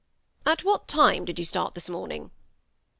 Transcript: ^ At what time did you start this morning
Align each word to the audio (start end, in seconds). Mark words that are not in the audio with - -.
^ 0.45 0.51
At 0.51 0.63
what 0.63 0.87
time 0.87 1.25
did 1.25 1.37
you 1.37 1.45
start 1.45 1.75
this 1.75 1.87
morning 1.87 2.31